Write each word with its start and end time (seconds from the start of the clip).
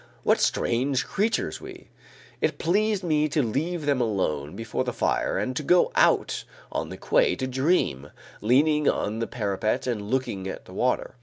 What 0.23 0.39
strange 0.41 1.05
creatures 1.05 1.61
we! 1.61 1.89
It 2.41 2.57
pleased 2.57 3.03
me 3.03 3.29
to 3.29 3.43
leave 3.43 3.85
them 3.85 4.01
alone 4.01 4.55
before 4.55 4.83
the 4.83 4.91
fire 4.93 5.37
and 5.37 5.55
to 5.55 5.61
go 5.61 5.91
out 5.93 6.43
on 6.71 6.89
the 6.89 6.97
quay 6.97 7.35
to 7.35 7.45
dream, 7.45 8.09
leaning 8.41 8.89
on 8.89 9.19
the 9.19 9.27
parapet 9.27 9.85
and 9.85 10.01
looking 10.09 10.47
at 10.47 10.65
the 10.65 10.73
water. 10.73 11.17